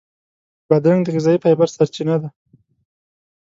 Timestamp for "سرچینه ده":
1.75-2.27